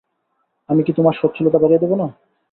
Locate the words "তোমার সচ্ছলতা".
0.93-1.57